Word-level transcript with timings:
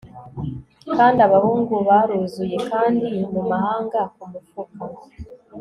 kandi 0.95 1.19
abahungu 1.27 1.73
baruzuye 1.87 2.57
kandi 2.71 3.09
mumahanga 3.31 3.99
kumufuka 4.15 4.83